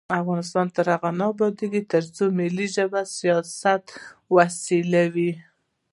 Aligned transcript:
افغانستان 0.21 0.65
تر 0.75 0.85
هغو 0.93 1.09
نه 1.19 1.25
ابادیږي، 1.33 1.81
ترڅو 1.93 2.23
ملي 2.39 2.67
ژبې 2.75 3.01
د 3.07 3.11
سیاست 3.19 3.83
وسیله 4.37 5.03
وي. 5.13 5.31